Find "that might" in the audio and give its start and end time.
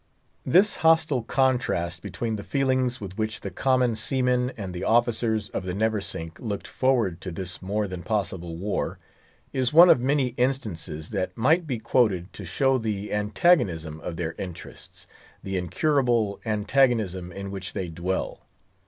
11.11-11.67